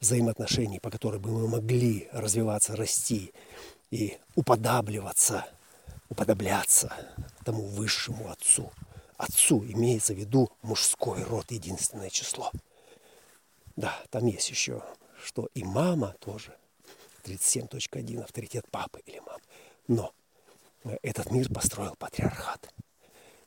взаимоотношений, 0.00 0.80
по 0.80 0.90
которой 0.90 1.20
бы 1.20 1.30
мы 1.30 1.48
могли 1.48 2.08
развиваться, 2.12 2.76
расти 2.76 3.32
и 3.90 4.18
уподабливаться, 4.34 5.46
уподобляться 6.08 6.92
тому 7.44 7.66
высшему 7.66 8.30
отцу. 8.30 8.70
Отцу 9.16 9.64
имеется 9.64 10.14
в 10.14 10.18
виду 10.18 10.50
мужской 10.62 11.22
род, 11.22 11.50
единственное 11.50 12.10
число. 12.10 12.50
Да, 13.76 13.94
там 14.10 14.26
есть 14.26 14.50
еще, 14.50 14.82
что 15.22 15.48
и 15.54 15.64
мама 15.64 16.14
тоже, 16.20 16.54
37.1, 17.24 18.22
авторитет 18.22 18.66
папы 18.70 19.00
или 19.06 19.18
мамы. 19.20 19.40
Но 19.88 20.12
этот 21.02 21.30
мир 21.30 21.52
построил 21.52 21.94
патриархат. 21.96 22.72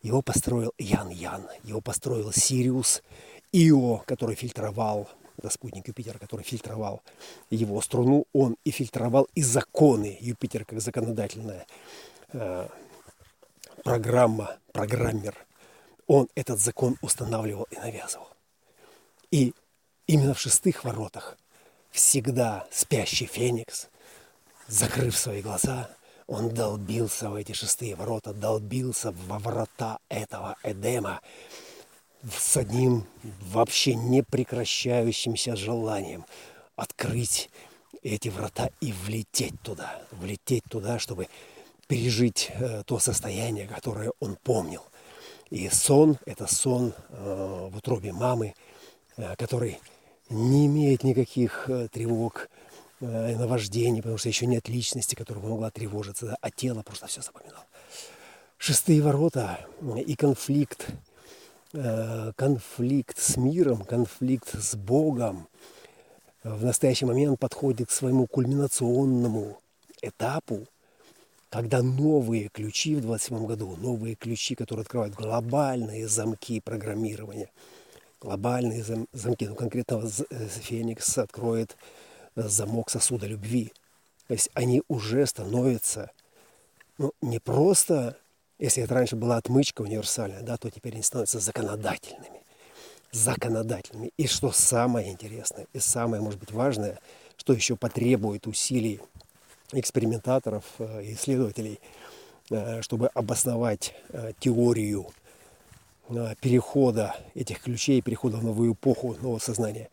Его 0.01 0.21
построил 0.21 0.73
Ян 0.77 1.09
Ян, 1.09 1.47
его 1.63 1.81
построил 1.81 2.31
Сириус, 2.31 3.03
Ио, 3.51 3.97
который 4.05 4.35
фильтровал, 4.35 5.09
это 5.37 5.49
спутник 5.49 5.87
Юпитера, 5.87 6.19
который 6.19 6.43
фильтровал 6.43 7.01
его 7.49 7.81
струну, 7.81 8.25
он 8.33 8.57
и 8.63 8.71
фильтровал 8.71 9.27
и 9.35 9.41
законы 9.41 10.17
Юпитера 10.19 10.65
как 10.65 10.81
законодательная 10.81 11.65
э, 12.33 12.67
программа, 13.83 14.57
программер. 14.73 15.35
Он 16.09 16.27
этот 16.33 16.59
закон 16.59 16.97
устанавливал 17.03 17.67
и 17.69 17.75
навязывал. 17.75 18.27
И 19.29 19.53
именно 20.07 20.33
в 20.33 20.39
шестых 20.39 20.83
воротах 20.83 21.37
всегда 21.91 22.65
спящий 22.71 23.27
Феникс, 23.27 23.89
закрыв 24.67 25.15
свои 25.15 25.43
глаза, 25.43 25.91
он 26.25 26.49
долбился 26.49 27.29
в 27.29 27.35
эти 27.35 27.51
шестые 27.51 27.95
ворота, 27.95 28.33
долбился 28.33 29.13
во 29.27 29.37
врата 29.37 29.99
этого 30.09 30.57
Эдема, 30.63 31.21
с 32.23 32.57
одним 32.57 33.05
вообще 33.41 33.93
непрекращающимся 33.93 35.55
желанием 35.55 36.25
открыть 36.75 37.51
эти 38.01 38.29
врата 38.29 38.71
и 38.81 38.93
влететь 38.93 39.61
туда, 39.61 40.01
влететь 40.09 40.63
туда, 40.71 40.97
чтобы 40.97 41.27
пережить 41.85 42.49
э, 42.49 42.81
то 42.87 42.97
состояние, 42.97 43.67
которое 43.67 44.11
он 44.19 44.37
помнил. 44.37 44.81
И 45.49 45.67
сон– 45.69 46.17
это 46.25 46.45
сон 46.45 46.93
э, 47.09 47.69
в 47.71 47.77
утробе 47.77 48.13
мамы, 48.13 48.53
э, 49.17 49.35
который 49.35 49.79
не 50.29 50.67
имеет 50.67 51.03
никаких 51.03 51.69
э, 51.69 51.87
тревог, 51.91 52.49
наваждений, 53.01 54.01
потому 54.01 54.17
что 54.17 54.27
еще 54.27 54.45
нет 54.45 54.67
личности, 54.67 55.15
которая 55.15 55.41
могла 55.41 55.71
тревожиться, 55.71 56.37
а 56.41 56.51
тело 56.51 56.81
просто 56.81 57.07
все 57.07 57.21
запоминало. 57.21 57.63
Шестые 58.57 59.01
ворота 59.01 59.65
и 60.05 60.15
конфликт– 60.15 60.87
конфликт 62.35 63.17
с 63.17 63.37
миром, 63.37 63.85
конфликт 63.85 64.53
с 64.53 64.75
Богом 64.75 65.47
в 66.43 66.65
настоящий 66.65 67.05
момент 67.05 67.39
подходит 67.39 67.87
к 67.87 67.91
своему 67.91 68.27
кульминационному 68.27 69.57
этапу, 70.01 70.67
когда 71.49 71.81
новые 71.81 72.49
ключи 72.49 72.95
в 72.95 73.01
27 73.01 73.45
году, 73.45 73.75
новые 73.77 74.15
ключи, 74.15 74.55
которые 74.55 74.83
открывают 74.83 75.15
глобальные 75.15 76.07
замки 76.07 76.59
программирования, 76.59 77.49
глобальные 78.21 78.83
замки, 79.13 79.47
ну 79.47 79.55
конкретно 79.55 80.03
э, 80.29 80.47
Феникс 80.47 81.17
откроет 81.17 81.75
замок 82.35 82.89
сосуда 82.89 83.27
любви. 83.27 83.71
То 84.27 84.33
есть 84.33 84.49
они 84.53 84.83
уже 84.87 85.25
становятся 85.25 86.11
ну, 86.97 87.13
не 87.21 87.39
просто 87.39 88.17
если 88.59 88.83
это 88.83 88.93
раньше 88.93 89.15
была 89.15 89.37
отмычка 89.37 89.81
универсальная, 89.81 90.41
да, 90.41 90.57
то 90.57 90.69
теперь 90.69 90.93
они 90.93 91.01
становятся 91.01 91.39
законодательными. 91.39 92.43
Законодательными. 93.11 94.11
И 94.17 94.27
что 94.27 94.51
самое 94.51 95.09
интересное, 95.09 95.65
и 95.73 95.79
самое, 95.79 96.21
может 96.21 96.39
быть, 96.39 96.51
важное, 96.51 96.99
что 97.37 97.53
еще 97.53 97.77
потребует 97.77 98.45
усилий 98.45 98.99
экспериментаторов, 99.71 100.63
э, 100.79 101.13
исследователей, 101.13 101.79
э, 102.49 102.81
чтобы 102.81 103.07
обосновать 103.07 103.93
э, 104.09 104.33
теорию 104.39 105.07
перехода 106.41 107.15
этих 107.35 107.61
ключей, 107.61 108.01
перехода 108.01 108.37
в 108.37 108.43
новую 108.43 108.73
эпоху 108.73 109.15
нового 109.21 109.37
сознания. 109.37 109.89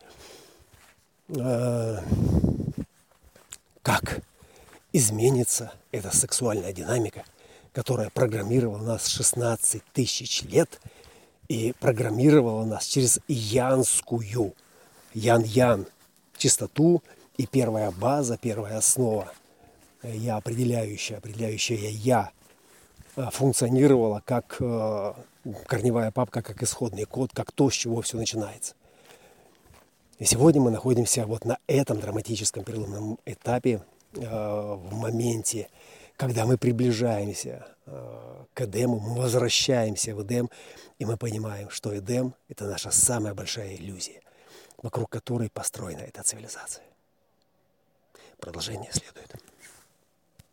Как 3.82 4.22
изменится 4.94 5.74
эта 5.92 6.16
сексуальная 6.16 6.72
динамика– 6.72 7.22
которая 7.76 8.08
программировала 8.08 8.82
нас 8.82 9.06
16 9.08 9.82
тысяч 9.92 10.40
лет 10.44 10.80
и 11.46 11.74
программировала 11.78 12.64
нас 12.64 12.86
через 12.86 13.20
янскую, 13.28 14.54
ян-ян, 15.12 15.84
чистоту 16.38 17.02
и 17.36 17.46
первая 17.46 17.90
база, 17.90 18.38
первая 18.38 18.78
основа, 18.78 19.30
я 20.02 20.37
определяющая, 20.37 21.18
определяющая 21.18 21.90
я, 21.90 22.30
а, 23.16 23.30
функционировала 23.30 24.22
как 24.24 24.56
э, 24.61 25.12
корневая 25.66 26.11
папка, 26.11 26.42
как 26.42 26.62
исходный 26.62 27.04
код, 27.04 27.30
как 27.32 27.50
то, 27.50 27.70
с 27.70 27.74
чего 27.74 28.02
все 28.02 28.18
начинается. 28.18 28.74
И 30.18 30.24
сегодня 30.26 30.61
мы 30.61 30.70
находимся 30.70 31.24
вот 31.26 31.46
на 31.46 31.59
этом 31.66 31.98
драматическом 31.98 32.62
переломном 32.62 33.18
этапе, 33.24 33.82
э, 34.12 34.20
в 34.20 34.94
моменте, 34.94 35.68
когда 36.16 36.44
мы 36.44 36.59
приближаемся 36.59 37.66
э, 37.87 38.44
к 38.52 38.61
Эдему, 38.61 39.00
мы 39.00 39.22
возвращаемся 39.22 40.14
в 40.14 40.22
Эдем, 40.22 40.50
и 40.98 41.06
мы 41.06 41.16
понимаем, 41.16 41.70
что 41.70 41.96
Эдем– 41.96 42.35
это 42.48 42.66
наша 42.66 42.90
самая 42.90 43.32
большая 43.32 43.76
иллюзия, 43.76 44.20
вокруг 44.82 45.09
которой 45.09 45.48
построена 45.48 46.00
эта 46.00 46.22
цивилизация. 46.22 46.85
Продолжение 48.38 48.90
следует. 48.92 49.45